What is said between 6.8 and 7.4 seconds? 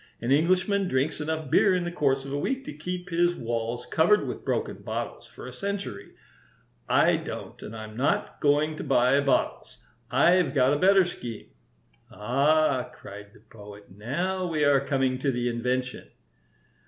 I